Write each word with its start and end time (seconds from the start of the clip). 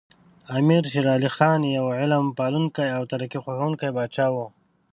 امیر 0.57 0.83
شیر 0.91 1.05
علی 1.15 1.29
خان 1.35 1.61
یو 1.75 1.85
علم 1.99 2.25
پالونکی 2.37 2.87
او 2.95 3.03
ترقي 3.11 3.39
خوښوونکی 3.43 3.89
پاچا 3.95 4.27
و. 4.31 4.35